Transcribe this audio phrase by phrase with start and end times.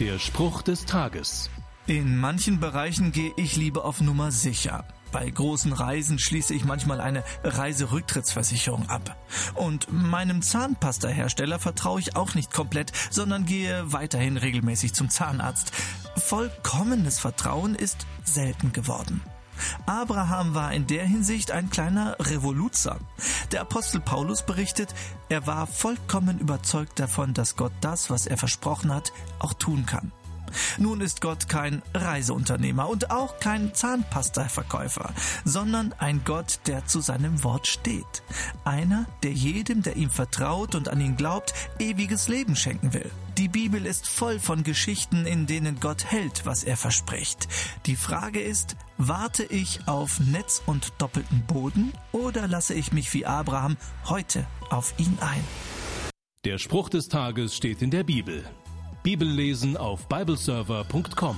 [0.00, 1.48] Der Spruch des Tages.
[1.86, 4.84] In manchen Bereichen gehe ich lieber auf Nummer sicher.
[5.10, 9.16] Bei großen Reisen schließe ich manchmal eine Reiserücktrittsversicherung ab.
[9.54, 15.72] Und meinem Zahnpastahersteller vertraue ich auch nicht komplett, sondern gehe weiterhin regelmäßig zum Zahnarzt.
[16.16, 19.22] Vollkommenes Vertrauen ist selten geworden.
[19.86, 22.98] Abraham war in der Hinsicht ein kleiner Revoluzer.
[23.52, 24.94] Der Apostel Paulus berichtet,
[25.28, 30.12] er war vollkommen überzeugt davon, dass Gott das, was er versprochen hat, auch tun kann.
[30.78, 35.12] Nun ist Gott kein Reiseunternehmer und auch kein Zahnpasta-Verkäufer,
[35.44, 38.22] sondern ein Gott, der zu seinem Wort steht.
[38.64, 43.10] Einer, der jedem, der ihm vertraut und an ihn glaubt, ewiges Leben schenken will.
[43.38, 47.48] Die Bibel ist voll von Geschichten, in denen Gott hält, was er verspricht.
[47.84, 53.26] Die Frage ist, warte ich auf Netz und doppelten Boden oder lasse ich mich wie
[53.26, 53.76] Abraham
[54.08, 55.44] heute auf ihn ein?
[56.44, 58.44] Der Spruch des Tages steht in der Bibel.
[59.02, 61.36] Bibellesen auf bibleserver.com.